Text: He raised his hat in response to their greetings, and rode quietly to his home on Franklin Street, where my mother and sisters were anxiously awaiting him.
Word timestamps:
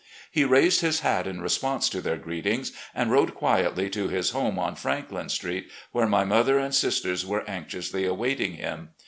He 0.31 0.45
raised 0.45 0.81
his 0.81 1.01
hat 1.01 1.27
in 1.27 1.41
response 1.43 1.87
to 1.89 2.01
their 2.01 2.17
greetings, 2.17 2.71
and 2.95 3.11
rode 3.11 3.35
quietly 3.35 3.87
to 3.91 4.07
his 4.07 4.31
home 4.31 4.57
on 4.57 4.73
Franklin 4.73 5.29
Street, 5.29 5.69
where 5.91 6.07
my 6.07 6.25
mother 6.25 6.57
and 6.57 6.73
sisters 6.73 7.23
were 7.23 7.47
anxiously 7.47 8.03
awaiting 8.05 8.53
him. 8.55 8.89